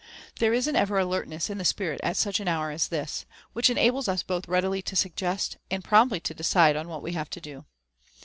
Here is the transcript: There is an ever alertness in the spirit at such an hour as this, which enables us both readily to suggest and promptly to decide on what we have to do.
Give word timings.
There 0.39 0.51
is 0.51 0.67
an 0.67 0.75
ever 0.75 0.97
alertness 0.97 1.47
in 1.47 1.59
the 1.59 1.63
spirit 1.63 1.99
at 2.01 2.17
such 2.17 2.39
an 2.39 2.47
hour 2.47 2.71
as 2.71 2.87
this, 2.87 3.27
which 3.53 3.69
enables 3.69 4.07
us 4.07 4.23
both 4.23 4.47
readily 4.47 4.81
to 4.81 4.95
suggest 4.95 5.57
and 5.69 5.83
promptly 5.83 6.19
to 6.21 6.33
decide 6.33 6.75
on 6.75 6.87
what 6.87 7.03
we 7.03 7.13
have 7.13 7.29
to 7.29 7.39
do. 7.39 7.65